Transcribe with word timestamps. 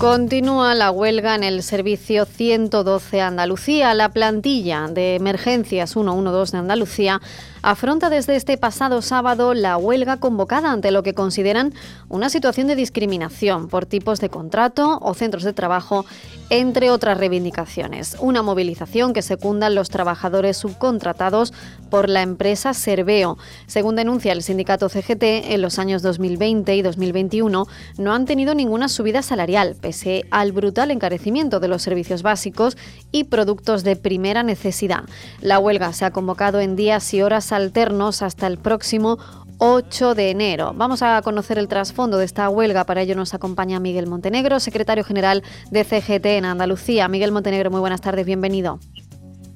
Continúa 0.00 0.74
la 0.74 0.90
huelga 0.90 1.34
en 1.34 1.44
el 1.44 1.62
servicio 1.62 2.24
112 2.24 3.20
Andalucía. 3.20 3.92
La 3.92 4.08
plantilla 4.08 4.88
de 4.88 5.14
emergencias 5.14 5.90
112 5.90 6.52
de 6.52 6.58
Andalucía 6.58 7.20
afronta 7.60 8.08
desde 8.08 8.36
este 8.36 8.56
pasado 8.56 9.02
sábado 9.02 9.52
la 9.52 9.76
huelga 9.76 10.16
convocada 10.16 10.72
ante 10.72 10.90
lo 10.90 11.02
que 11.02 11.12
consideran 11.12 11.74
una 12.08 12.30
situación 12.30 12.66
de 12.66 12.76
discriminación 12.76 13.68
por 13.68 13.84
tipos 13.84 14.20
de 14.20 14.30
contrato 14.30 14.98
o 15.02 15.12
centros 15.12 15.42
de 15.42 15.52
trabajo, 15.52 16.06
entre 16.48 16.90
otras 16.90 17.18
reivindicaciones. 17.18 18.16
Una 18.20 18.40
movilización 18.40 19.12
que 19.12 19.20
secundan 19.20 19.74
los 19.74 19.90
trabajadores 19.90 20.56
subcontratados 20.56 21.52
por 21.90 22.08
la 22.08 22.22
empresa 22.22 22.72
Serveo. 22.72 23.36
Según 23.66 23.96
denuncia 23.96 24.32
el 24.32 24.42
sindicato 24.42 24.88
CGT, 24.88 25.22
en 25.52 25.60
los 25.60 25.78
años 25.78 26.00
2020 26.00 26.74
y 26.74 26.80
2021 26.80 27.66
no 27.98 28.14
han 28.14 28.24
tenido 28.24 28.54
ninguna 28.54 28.88
subida 28.88 29.20
salarial, 29.20 29.76
pese 29.90 30.24
al 30.30 30.52
brutal 30.52 30.92
encarecimiento 30.92 31.58
de 31.58 31.66
los 31.66 31.82
servicios 31.82 32.22
básicos 32.22 32.76
y 33.10 33.24
productos 33.24 33.82
de 33.82 33.96
primera 33.96 34.44
necesidad. 34.44 35.02
La 35.40 35.58
huelga 35.58 35.92
se 35.92 36.04
ha 36.04 36.12
convocado 36.12 36.60
en 36.60 36.76
días 36.76 37.12
y 37.12 37.22
horas 37.22 37.50
alternos 37.50 38.22
hasta 38.22 38.46
el 38.46 38.56
próximo 38.58 39.18
8 39.58 40.14
de 40.14 40.30
enero. 40.30 40.74
Vamos 40.76 41.02
a 41.02 41.20
conocer 41.22 41.58
el 41.58 41.66
trasfondo 41.66 42.18
de 42.18 42.24
esta 42.24 42.48
huelga. 42.48 42.84
Para 42.84 43.02
ello 43.02 43.16
nos 43.16 43.34
acompaña 43.34 43.80
Miguel 43.80 44.06
Montenegro, 44.06 44.60
secretario 44.60 45.02
general 45.02 45.42
de 45.72 45.82
CGT 45.82 46.26
en 46.26 46.44
Andalucía. 46.44 47.08
Miguel 47.08 47.32
Montenegro, 47.32 47.72
muy 47.72 47.80
buenas 47.80 48.00
tardes, 48.00 48.24
bienvenido. 48.24 48.78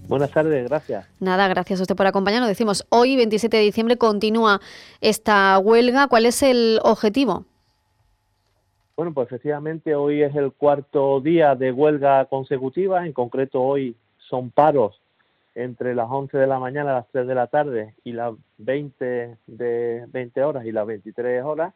Buenas 0.09 0.33
tardes, 0.33 0.69
gracias. 0.69 1.07
Nada, 1.21 1.47
gracias 1.47 1.79
a 1.79 1.85
usted 1.85 1.95
por 1.95 2.09
acompañarnos. 2.09 2.49
Decimos, 2.49 2.85
hoy, 2.89 3.15
27 3.15 3.57
de 3.57 3.63
diciembre, 3.63 3.97
continúa 3.99 4.61
esta 5.01 5.57
huelga. 5.61 6.09
¿Cuál 6.09 6.27
es 6.27 6.43
el 6.43 6.81
objetivo? 6.83 7.47
Bueno, 8.97 9.13
pues 9.13 9.27
efectivamente 9.27 9.97
hoy 9.97 10.23
es 10.23 10.37
el 10.37 10.53
cuarto 10.53 11.21
día 11.21 11.57
de 11.57 11.73
huelga 11.73 12.27
consecutiva. 12.27 13.05
En 13.05 13.13
concreto, 13.13 13.61
hoy 13.61 13.97
son 14.19 14.51
paros 14.51 15.01
entre 15.57 15.95
las 15.97 16.09
11 16.09 16.39
de 16.39 16.47
la 16.47 16.61
mañana 16.61 16.95
las 16.95 17.09
3 17.11 17.27
de 17.27 17.35
la 17.35 17.49
tarde 17.49 17.95
y 18.05 18.13
las 18.13 18.35
20 18.59 19.37
de 19.47 20.05
20 20.09 20.43
horas 20.43 20.65
y 20.65 20.73
las 20.73 20.87
23 20.87 21.45
horas 21.45 21.75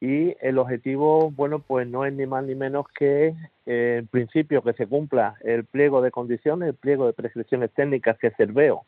y 0.00 0.36
el 0.40 0.58
objetivo 0.58 1.30
bueno 1.30 1.58
pues 1.58 1.86
no 1.86 2.06
es 2.06 2.14
ni 2.14 2.24
más 2.24 2.44
ni 2.44 2.54
menos 2.54 2.86
que 2.88 3.34
eh, 3.66 3.96
en 3.98 4.06
principio 4.06 4.62
que 4.62 4.72
se 4.72 4.86
cumpla 4.86 5.34
el 5.42 5.64
pliego 5.64 6.00
de 6.00 6.10
condiciones 6.10 6.70
el 6.70 6.74
pliego 6.74 7.06
de 7.06 7.12
prescripciones 7.12 7.70
técnicas 7.72 8.16
que 8.18 8.30
Cerveo 8.30 8.84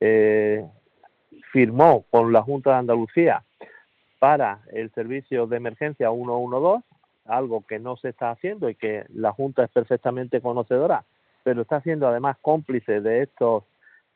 eh, 0.00 0.66
firmó 1.50 2.04
con 2.10 2.30
la 2.30 2.42
Junta 2.42 2.72
de 2.72 2.76
Andalucía 2.76 3.42
para 4.24 4.60
el 4.72 4.90
servicio 4.94 5.46
de 5.46 5.58
emergencia 5.58 6.10
112 6.10 6.82
algo 7.26 7.62
que 7.68 7.78
no 7.78 7.98
se 7.98 8.08
está 8.08 8.30
haciendo 8.30 8.70
y 8.70 8.74
que 8.74 9.04
la 9.12 9.32
Junta 9.32 9.64
es 9.64 9.70
perfectamente 9.70 10.40
conocedora 10.40 11.04
pero 11.42 11.60
está 11.60 11.82
siendo 11.82 12.08
además 12.08 12.38
cómplice 12.40 13.02
de 13.02 13.24
estos 13.24 13.64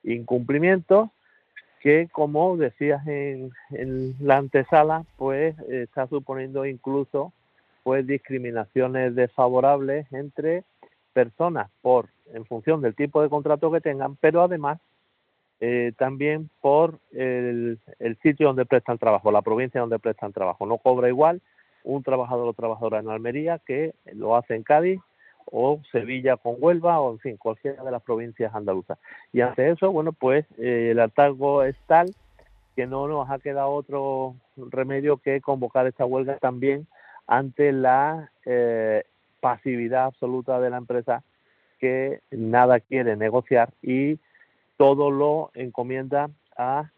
incumplimientos 0.04 1.10
que, 1.80 2.08
como 2.10 2.56
decías 2.56 3.06
en, 3.06 3.52
la 4.18 4.38
antesala, 4.38 5.04
pues 5.18 5.58
está 5.68 6.06
suponiendo 6.06 6.64
incluso 6.64 7.34
pues 7.82 8.06
discriminaciones 8.06 9.14
desfavorables 9.14 10.10
entre 10.10 10.64
personas 11.12 11.68
por 11.82 12.08
en 12.32 12.46
función 12.46 12.80
del 12.80 12.94
tipo 12.94 13.20
de 13.20 13.28
contrato 13.28 13.70
que 13.70 13.82
tengan, 13.82 14.16
pero 14.16 14.40
además 14.40 14.80
eh, 15.60 15.92
también 15.98 16.50
por 16.60 16.98
el, 17.12 17.78
sitio 18.22 18.48
donde 18.48 18.66
prestan 18.66 18.98
trabajo, 18.98 19.32
la 19.32 19.42
provincia 19.42 19.80
donde 19.80 19.98
prestan 19.98 20.32
trabajo. 20.32 20.66
No 20.66 20.78
cobra 20.78 21.08
igual 21.08 21.40
un 21.84 22.02
trabajador 22.02 22.48
o 22.48 22.52
trabajadora 22.52 23.00
en 23.00 23.08
Almería 23.08 23.60
que 23.66 23.94
lo 24.12 24.36
hace 24.36 24.54
en 24.54 24.62
Cádiz 24.62 25.00
o 25.46 25.80
Sevilla 25.90 26.36
con 26.36 26.56
Huelva 26.58 27.00
o 27.00 27.12
en 27.12 27.18
fin 27.20 27.36
cualquiera 27.36 27.82
de 27.82 27.90
las 27.90 28.02
provincias 28.02 28.54
andaluzas 28.54 28.98
y 29.32 29.40
ante 29.40 29.70
eso 29.70 29.90
bueno 29.90 30.12
pues 30.12 30.44
eh, 30.58 30.90
el 30.90 31.00
hartazgo 31.00 31.62
es 31.62 31.76
tal 31.86 32.14
que 32.76 32.86
no 32.86 33.08
nos 33.08 33.30
ha 33.30 33.38
quedado 33.38 33.70
otro 33.70 34.34
remedio 34.56 35.16
que 35.16 35.40
convocar 35.40 35.86
esta 35.86 36.04
huelga 36.04 36.36
también 36.36 36.86
ante 37.26 37.72
la 37.72 38.30
eh, 38.44 39.04
pasividad 39.40 40.04
absoluta 40.06 40.60
de 40.60 40.70
la 40.70 40.76
empresa 40.76 41.22
que 41.80 42.20
nada 42.30 42.80
quiere 42.80 43.16
negociar 43.16 43.70
y 43.82 44.18
todo 44.78 45.10
lo 45.10 45.50
encomienda 45.52 46.30
a 46.56 46.90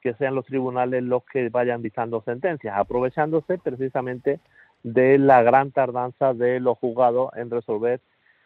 que 0.00 0.14
sean 0.14 0.34
los 0.34 0.46
tribunales 0.46 1.02
los 1.02 1.24
que 1.24 1.48
vayan 1.50 1.82
dictando 1.82 2.22
sentencias, 2.22 2.74
aprovechándose 2.76 3.58
precisamente 3.58 4.40
de 4.82 5.18
la 5.18 5.42
gran 5.42 5.72
tardanza 5.72 6.32
de 6.32 6.60
los 6.60 6.78
juzgados 6.78 7.30
en 7.36 7.50
resolver 7.50 8.00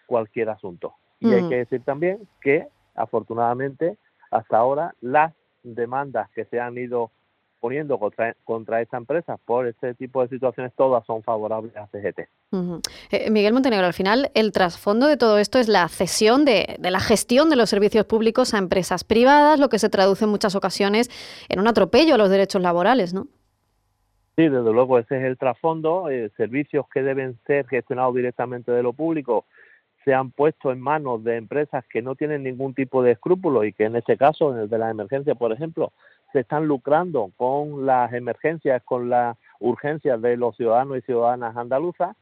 cualquier 0.07 0.51
asunto. 0.51 0.95
Y 1.21 1.33
hay 1.33 1.43
mm. 1.43 1.49
que 1.49 1.57
decir 1.57 1.83
también 1.85 2.29
que, 2.41 2.69
afortunadamente, 2.95 3.97
hasta 4.31 4.57
ahora 4.57 4.95
las 5.01 5.35
demandas 5.63 6.31
que 6.31 6.45
se 6.47 6.61
han 6.61 6.79
ido 6.79 7.11
poniendo 7.61 7.99
contra, 7.99 8.35
contra 8.45 8.81
esta 8.81 8.97
empresa 8.97 9.37
por 9.37 9.67
este 9.67 9.95
tipo 9.95 10.23
de 10.23 10.29
situaciones, 10.29 10.73
todas 10.75 11.05
son 11.07 11.23
favorables 11.23 11.77
a 11.77 11.87
CGT. 11.89 12.21
Eh, 13.11 13.31
Miguel 13.31 13.53
Montenegro, 13.53 13.87
al 13.87 13.95
final, 13.95 14.31
el 14.35 14.53
trasfondo 14.53 15.07
de 15.07 15.17
todo 15.17 15.39
esto 15.39 15.59
es 15.59 15.69
la 15.69 15.89
cesión 15.89 16.45
de, 16.45 16.77
de, 16.79 16.91
la 16.91 17.01
gestión 17.01 17.51
de 17.51 17.57
los 17.57 17.71
servicios 17.71 18.07
públicos 18.07 18.55
a 18.55 18.59
empresas 18.59 19.05
privadas, 19.05 19.59
lo 19.61 19.69
que 19.69 19.79
se 19.79 19.89
traduce 19.89 20.25
en 20.25 20.31
muchas 20.31 20.55
ocasiones 20.55 21.11
en 21.49 21.61
un 21.61 21.69
atropello 21.69 22.15
a 22.15 22.19
los 22.19 22.31
derechos 22.31 22.63
laborales, 22.63 23.15
¿no? 23.15 23.27
Sí, 24.37 24.49
desde 24.49 24.73
luego 24.73 25.01
ese 25.01 25.19
es 25.19 25.25
el 25.25 25.37
trasfondo. 25.37 26.11
Eh, 26.11 26.31
servicios 26.37 26.87
que 26.95 27.03
deben 27.03 27.37
ser 27.45 27.67
gestionados 27.67 28.15
directamente 28.15 28.71
de 28.71 28.85
lo 28.85 28.93
público 28.93 29.47
se 30.05 30.15
han 30.15 30.31
puesto 30.31 30.71
en 30.71 30.81
manos 30.81 31.23
de 31.25 31.37
empresas 31.37 31.85
que 31.91 32.03
no 32.03 32.15
tienen 32.15 32.45
ningún 32.45 32.73
tipo 32.73 33.03
de 33.03 33.11
escrúpulo 33.11 33.65
y 33.65 33.73
que 33.73 33.85
en 33.85 33.97
este 33.97 34.17
caso, 34.17 34.55
en 34.55 34.61
el 34.61 34.71
de 34.71 34.79
las 34.79 34.91
emergencias, 34.91 35.37
por 35.37 35.53
ejemplo, 35.53 35.93
se 36.33 36.41
están 36.41 36.67
lucrando 36.67 37.31
con 37.37 37.87
las 37.87 38.13
emergencias, 38.13 38.83
con 38.85 39.09
las 39.09 39.37
urgencias 39.61 40.21
de 40.21 40.37
los 40.37 40.57
ciudadanos 40.57 40.99
y 40.99 41.03
ciudadanas 41.03 41.57
andaluzas 41.57 42.17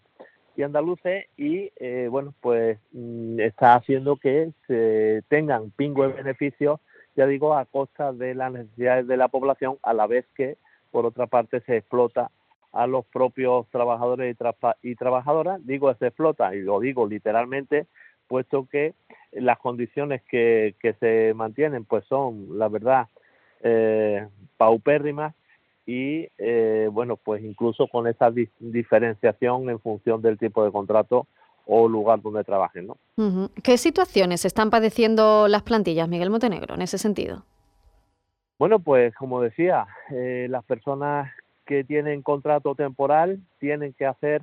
y 0.57 0.63
andaluces 0.63 1.27
y 1.37 1.71
eh, 1.77 2.09
bueno 2.11 2.33
pues 2.41 2.79
mm, 2.93 3.41
está 3.41 3.75
haciendo 3.75 4.17
que 4.17 4.53
se 4.67 5.23
tengan 5.29 5.71
pingües 5.71 6.17
beneficios 6.17 6.81
ya 7.15 7.27
digo 7.27 7.55
a 7.55 7.67
costa 7.67 8.13
de 8.13 8.35
las 8.35 8.53
necesidades 8.53 9.07
de 9.07 9.17
la 9.17 9.29
población 9.29 9.77
a 9.83 9.93
la 9.93 10.07
vez 10.07 10.25
que 10.35 10.57
por 10.91 11.05
otra 11.05 11.27
parte 11.27 11.61
se 11.61 11.77
explota 11.77 12.31
a 12.77 12.87
los 12.87 13.07
propios 13.07 13.67
trabajadores 13.71 14.37
y, 14.83 14.95
trabajadoras. 14.95 15.67
Digo 15.67 15.93
se 15.95 16.09
explota 16.09 16.55
y 16.55 16.61
lo 16.61 16.79
digo 16.79 17.07
literalmente, 17.07 17.87
puesto 18.29 18.69
que 18.71 18.95
las 19.33 19.59
condiciones 19.59 20.23
que, 20.29 20.75
se 21.01 21.33
mantienen 21.35 21.85
pues 21.87 22.05
son, 22.05 22.59
la 22.59 22.69
verdad, 22.69 23.09
eh, 23.69 24.29
paupérrimas 24.57 25.35
y 25.87 26.29
eh, 26.39 26.89
bueno, 26.93 27.17
pues 27.17 27.43
incluso 27.43 27.89
con 27.89 28.07
esa 28.07 28.33
diferenciación 28.61 29.69
en 29.71 29.81
función 29.81 30.23
del 30.23 30.39
tipo 30.39 30.65
de 30.65 30.71
contrato 30.71 31.27
o 31.65 31.89
lugar 31.89 32.23
donde 32.23 32.45
trabajen. 32.45 32.87
¿no? 32.87 33.51
¿Qué 33.65 33.77
situaciones 33.77 34.45
están 34.45 34.71
padeciendo 34.71 35.49
las 35.49 35.63
plantillas, 35.63 36.09
Miguel 36.09 36.31
Montenegro, 36.31 36.77
en 36.77 36.83
ese 36.83 36.97
sentido? 36.97 37.43
Bueno, 38.57 38.79
pues 38.79 39.15
como 39.17 39.43
decía, 39.43 39.87
eh, 40.11 40.47
las 40.49 40.65
personas 40.65 41.33
que 41.65 41.83
tienen 41.83 42.23
contrato 42.23 42.77
temporal 42.77 43.41
tienen 43.59 43.93
que 43.95 44.07
hacer 44.07 44.43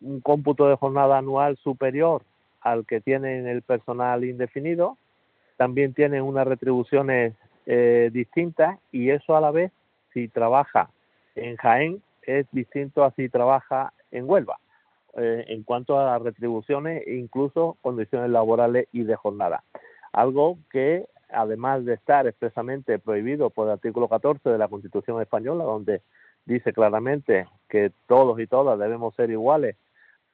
un 0.00 0.20
cómputo 0.20 0.68
de 0.68 0.74
jornada 0.74 1.18
anual 1.18 1.56
superior 1.58 2.22
al 2.60 2.84
que 2.86 3.00
tienen 3.00 3.46
el 3.46 3.62
personal 3.62 4.24
indefinido. 4.24 4.98
También 5.56 5.94
tienen 5.94 6.22
unas 6.22 6.46
retribuciones 6.46 7.34
eh, 7.70 8.08
distintas 8.12 8.78
y 8.90 9.10
eso 9.10 9.36
a 9.36 9.40
la 9.40 9.50
vez, 9.50 9.70
si 10.14 10.26
trabaja 10.28 10.88
en 11.36 11.56
Jaén, 11.56 12.02
es 12.22 12.46
distinto 12.50 13.04
a 13.04 13.10
si 13.12 13.28
trabaja 13.28 13.92
en 14.10 14.28
Huelva. 14.28 14.58
Eh, 15.16 15.44
en 15.48 15.64
cuanto 15.64 15.98
a 15.98 16.12
las 16.12 16.22
retribuciones 16.22 17.02
e 17.06 17.16
incluso 17.16 17.76
condiciones 17.82 18.30
laborales 18.30 18.86
y 18.92 19.02
de 19.02 19.16
jornada. 19.16 19.64
Algo 20.12 20.58
que 20.70 21.06
además 21.30 21.84
de 21.84 21.94
estar 21.94 22.26
expresamente 22.26 22.98
prohibido 22.98 23.50
por 23.50 23.66
el 23.66 23.72
artículo 23.72 24.08
14 24.08 24.48
de 24.48 24.58
la 24.58 24.68
Constitución 24.68 25.20
española, 25.20 25.64
donde 25.64 26.02
dice 26.46 26.72
claramente 26.72 27.48
que 27.68 27.92
todos 28.06 28.38
y 28.40 28.46
todas 28.46 28.78
debemos 28.78 29.14
ser 29.14 29.30
iguales 29.30 29.76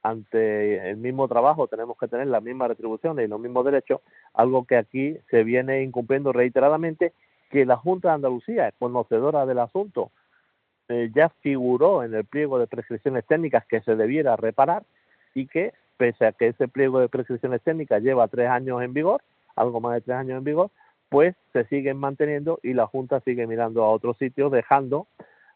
ante 0.02 0.90
el 0.90 0.98
mismo 0.98 1.28
trabajo, 1.28 1.66
tenemos 1.66 1.96
que 1.96 2.08
tener 2.08 2.26
las 2.26 2.42
mismas 2.42 2.68
retribuciones 2.68 3.24
y 3.24 3.28
los 3.28 3.40
mismos 3.40 3.64
derechos, 3.64 4.02
algo 4.34 4.66
que 4.66 4.76
aquí 4.76 5.16
se 5.30 5.44
viene 5.44 5.82
incumpliendo 5.82 6.32
reiteradamente, 6.32 7.14
que 7.50 7.64
la 7.64 7.76
Junta 7.76 8.08
de 8.08 8.14
Andalucía 8.14 8.72
conocedora 8.78 9.46
del 9.46 9.58
asunto 9.58 10.10
eh, 10.88 11.10
ya 11.14 11.30
figuró 11.40 12.02
en 12.02 12.14
el 12.14 12.24
pliego 12.24 12.58
de 12.58 12.66
prescripciones 12.66 13.24
técnicas 13.26 13.64
que 13.66 13.80
se 13.80 13.96
debiera 13.96 14.36
reparar 14.36 14.82
y 15.34 15.46
que, 15.46 15.72
pese 15.96 16.26
a 16.26 16.32
que 16.32 16.48
ese 16.48 16.68
pliego 16.68 17.00
de 17.00 17.08
prescripciones 17.08 17.62
técnicas 17.62 18.02
lleva 18.02 18.28
tres 18.28 18.48
años 18.50 18.82
en 18.82 18.92
vigor, 18.92 19.22
algo 19.56 19.80
más 19.80 19.94
de 19.94 20.00
tres 20.02 20.16
años 20.16 20.38
en 20.38 20.44
vigor, 20.44 20.70
pues 21.08 21.34
se 21.52 21.64
siguen 21.66 21.96
manteniendo 21.96 22.60
y 22.62 22.74
la 22.74 22.86
Junta 22.86 23.20
sigue 23.20 23.46
mirando 23.46 23.82
a 23.84 23.90
otros 23.90 24.18
sitios, 24.18 24.52
dejando 24.52 25.06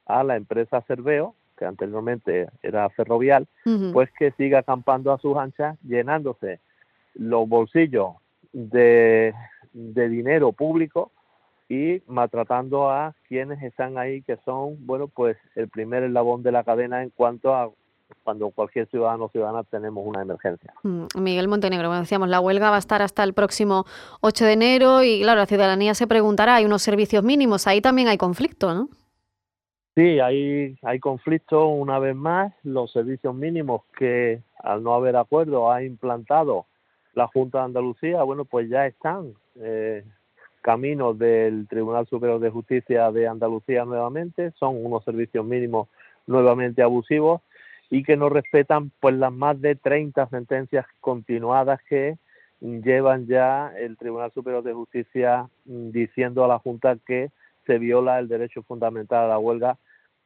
a 0.06 0.25
la 0.25 0.37
empresa 0.37 0.82
Cerveo, 0.82 1.34
que 1.58 1.64
anteriormente 1.64 2.49
era 2.62 2.88
ferrovial, 2.91 3.49
pues 3.93 4.11
que 4.12 4.31
siga 4.32 4.61
acampando 4.61 5.12
a 5.12 5.19
sus 5.19 5.37
anchas, 5.37 5.76
llenándose 5.82 6.61
los 7.14 7.49
bolsillos 7.49 8.12
de, 8.52 9.34
de 9.73 10.08
dinero 10.08 10.52
público 10.52 11.11
y 11.69 12.03
maltratando 12.06 12.91
a 12.91 13.15
quienes 13.29 13.62
están 13.62 13.99
ahí, 13.99 14.23
que 14.23 14.38
son, 14.44 14.87
bueno, 14.87 15.09
pues 15.09 15.37
el 15.55 15.69
primer 15.69 16.03
eslabón 16.03 16.43
de 16.43 16.53
la 16.53 16.65
cadena 16.65 17.03
en 17.03 17.11
cuanto 17.11 17.55
a 17.55 17.70
cuando 18.25 18.50
cualquier 18.50 18.88
ciudadano 18.88 19.26
o 19.26 19.29
ciudadana 19.29 19.65
tenemos 19.65 20.06
una 20.06 20.23
emergencia. 20.23 20.73
Mm, 20.82 21.05
Miguel 21.19 21.49
Montenegro, 21.49 21.88
como 21.88 22.00
decíamos, 22.00 22.29
la 22.29 22.41
huelga 22.41 22.70
va 22.70 22.76
a 22.76 22.79
estar 22.79 23.03
hasta 23.03 23.23
el 23.23 23.35
próximo 23.35 23.85
8 24.23 24.44
de 24.47 24.53
enero 24.53 25.03
y 25.03 25.20
claro, 25.23 25.41
la 25.41 25.47
ciudadanía 25.47 25.94
se 25.94 26.06
preguntará, 26.06 26.56
hay 26.56 26.65
unos 26.65 26.82
servicios 26.82 27.23
mínimos, 27.23 27.67
ahí 27.67 27.81
también 27.81 28.09
hay 28.09 28.17
conflicto, 28.17 28.75
¿no? 28.75 28.88
Sí, 29.94 30.20
hay, 30.20 30.76
hay 30.82 31.00
conflicto 31.00 31.67
una 31.67 31.99
vez 31.99 32.15
más, 32.15 32.55
los 32.62 32.93
servicios 32.93 33.35
mínimos 33.35 33.82
que 33.99 34.43
al 34.62 34.82
no 34.82 34.94
haber 34.94 35.17
acuerdo 35.17 35.70
ha 35.73 35.82
implantado 35.82 36.67
la 37.15 37.26
Junta 37.26 37.59
de 37.59 37.65
Andalucía, 37.65 38.23
bueno, 38.23 38.44
pues 38.44 38.70
ya 38.70 38.87
están 38.87 39.35
eh, 39.56 40.05
caminos 40.69 41.19
del 41.19 41.67
Tribunal 41.67 42.06
Superior 42.09 42.41
de 42.41 42.50
Justicia 42.50 43.11
de 43.11 43.26
Andalucía 43.26 43.87
nuevamente, 43.87 44.50
son 44.59 44.85
unos 44.85 45.03
servicios 45.03 45.43
mínimos 45.43 45.88
nuevamente 46.26 46.82
abusivos 46.82 47.41
y 47.88 48.03
que 48.03 48.19
no 48.19 48.29
respetan 48.29 48.93
pues 49.00 49.15
las 49.15 49.32
más 49.32 49.59
de 49.62 49.76
30 49.76 50.29
sentencias 50.29 50.85
continuadas 51.00 51.81
que 51.88 52.19
llevan 52.61 53.26
ya 53.26 53.73
el 53.79 53.97
Tribunal 53.97 54.31
Superior 54.35 54.62
de 54.62 54.75
Justicia 54.75 55.49
mm, 55.65 55.88
diciendo 55.91 56.44
a 56.44 56.49
la 56.49 56.59
Junta 56.59 56.99
que 57.06 57.31
se 57.67 57.79
viola 57.79 58.19
el 58.19 58.29
derecho 58.29 58.62
fundamental 58.62 59.25
a 59.25 59.29
la 59.29 59.38
huelga 59.38 59.79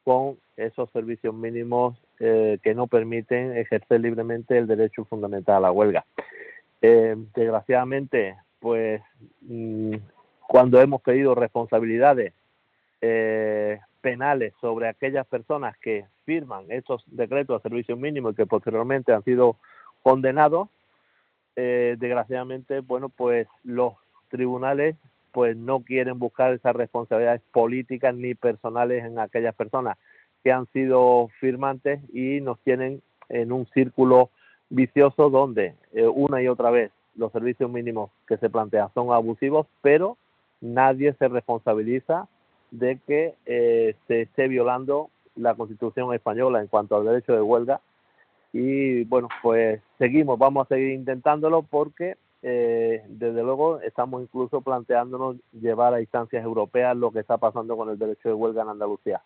con 0.03 0.39
esos 0.57 0.91
servicios 0.91 1.37
mínimos 1.37 1.97
eh, 2.19 2.59
que 2.65 2.75
no 2.75 2.89
permiten 2.89 3.57
ejercer 3.57 4.01
libremente 4.01 4.59
el 4.59 4.67
derecho 4.67 5.05
fundamental 5.05 5.59
a 5.59 5.69
la 5.69 5.71
huelga. 5.71 6.05
Eh, 6.81 7.15
desgraciadamente, 7.33 8.35
pues 8.59 9.01
mm, 9.43 9.95
cuando 10.53 10.83
hemos 10.83 11.01
pedido 11.01 11.35
responsabilidades 11.35 12.35
eh, 13.01 13.81
penales 14.03 14.53
sobre 14.61 14.87
aquellas 14.87 15.27
personas 15.27 15.79
que 15.79 16.05
firman 16.27 16.67
esos 16.69 17.03
decretos 17.07 17.63
de 17.63 17.71
servicio 17.71 17.97
mínimo 17.97 18.29
y 18.29 18.35
que 18.35 18.45
posteriormente 18.45 19.15
han 19.15 19.25
sido 19.25 19.57
condenados, 20.03 20.69
eh, 21.57 21.97
desgraciadamente, 21.99 22.81
bueno, 22.81 23.09
pues 23.09 23.49
los 23.65 23.95
tribunales 24.29 24.95
pues 25.33 25.57
no 25.57 25.81
quieren 25.81 26.19
buscar 26.19 26.53
esas 26.53 26.77
responsabilidades 26.77 27.41
políticas 27.51 28.15
ni 28.15 28.35
personales 28.35 29.07
en 29.07 29.21
aquellas 29.21 29.55
personas 29.55 29.97
que 30.45 30.53
han 30.53 30.67
sido 30.75 31.31
firmantes 31.41 31.99
y 32.13 32.43
nos 32.43 32.59
tienen 32.61 33.01
en 33.31 33.53
un 33.53 33.65
círculo 33.69 34.29
vicioso 34.69 35.31
donde 35.31 35.77
eh, 35.95 36.07
una 36.07 36.43
y 36.43 36.49
otra 36.49 36.71
vez 36.71 36.93
los 37.17 37.33
servicios 37.33 37.71
mínimos 37.71 38.11
que 38.29 38.37
se 38.37 38.51
plantean 38.51 38.93
son 38.93 39.15
abusivos, 39.15 39.67
pero 39.81 40.19
nadie 40.63 41.13
se 41.19 41.29
responsabiliza 41.29 42.29
de 42.71 42.99
que 43.07 43.35
eh, 43.45 43.95
se 44.09 44.23
esté 44.23 44.49
violando 44.49 45.11
la 45.37 45.55
Constitución 45.55 46.15
española 46.15 46.61
en 46.61 46.69
cuanto 46.69 46.97
al 46.97 47.05
derecho 47.05 47.35
de 47.35 47.43
huelga. 47.43 47.81
Y 48.55 49.05
bueno, 49.05 49.29
pues 49.43 49.81
seguimos, 49.99 50.39
vamos 50.39 50.67
a 50.67 50.75
seguir 50.75 50.93
intentándolo 50.93 51.63
porque 51.63 52.17
eh, 52.43 53.05
desde 53.09 53.43
luego 53.43 53.81
estamos 53.81 54.23
incluso 54.23 54.61
planteándonos 54.63 55.37
llevar 55.53 55.95
a 55.95 56.01
instancias 56.01 56.45
europeas 56.45 56.97
lo 56.97 57.13
que 57.13 57.21
está 57.21 57.39
pasando 57.39 57.77
con 57.77 57.89
el 57.91 57.99
derecho 57.99 58.29
de 58.29 58.35
huelga 58.35 58.63
en 58.63 58.69
Andalucía. 58.69 59.23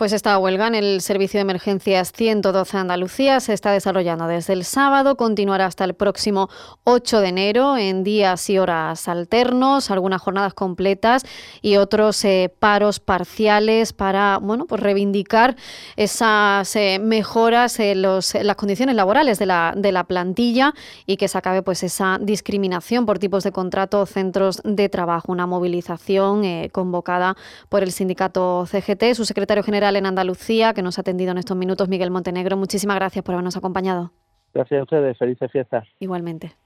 Pues 0.00 0.14
esta 0.14 0.38
huelga 0.38 0.66
en 0.66 0.74
el 0.74 1.02
Servicio 1.02 1.36
de 1.36 1.42
Emergencias 1.42 2.10
112 2.12 2.78
Andalucía 2.78 3.38
se 3.38 3.52
está 3.52 3.70
desarrollando 3.70 4.26
desde 4.28 4.54
el 4.54 4.64
sábado, 4.64 5.14
continuará 5.18 5.66
hasta 5.66 5.84
el 5.84 5.92
próximo 5.92 6.48
8 6.84 7.20
de 7.20 7.28
enero 7.28 7.76
en 7.76 8.02
días 8.02 8.48
y 8.48 8.56
horas 8.56 9.08
alternos, 9.08 9.90
algunas 9.90 10.22
jornadas 10.22 10.54
completas 10.54 11.26
y 11.60 11.76
otros 11.76 12.24
eh, 12.24 12.50
paros 12.58 12.98
parciales 12.98 13.92
para 13.92 14.38
bueno, 14.38 14.64
pues 14.64 14.80
reivindicar 14.80 15.56
esas 15.96 16.74
eh, 16.76 16.98
mejoras 16.98 17.78
en, 17.78 18.00
los, 18.00 18.34
las 18.36 18.56
condiciones 18.56 18.96
laborales 18.96 19.38
de 19.38 19.44
la, 19.44 19.74
de 19.76 19.92
la 19.92 20.04
plantilla 20.04 20.72
y 21.04 21.18
que 21.18 21.28
se 21.28 21.36
acabe 21.36 21.60
pues 21.60 21.82
esa 21.82 22.16
discriminación 22.18 23.04
por 23.04 23.18
tipos 23.18 23.44
de 23.44 23.52
contrato 23.52 24.00
o 24.00 24.06
centros 24.06 24.62
de 24.64 24.88
trabajo, 24.88 25.30
una 25.30 25.46
movilización 25.46 26.46
eh, 26.46 26.70
convocada 26.72 27.36
por 27.68 27.82
el 27.82 27.92
sindicato 27.92 28.64
CGT, 28.64 29.12
su 29.12 29.26
secretario 29.26 29.62
general 29.62 29.89
en 29.96 30.06
Andalucía, 30.06 30.74
que 30.74 30.82
nos 30.82 30.98
ha 30.98 31.02
atendido 31.02 31.32
en 31.32 31.38
estos 31.38 31.56
minutos, 31.56 31.88
Miguel 31.88 32.10
Montenegro. 32.10 32.56
Muchísimas 32.56 32.96
gracias 32.96 33.24
por 33.24 33.34
habernos 33.34 33.56
acompañado. 33.56 34.12
Gracias 34.52 34.80
a 34.80 34.82
ustedes. 34.82 35.18
Felices 35.18 35.50
fiestas. 35.50 35.86
Igualmente. 35.98 36.52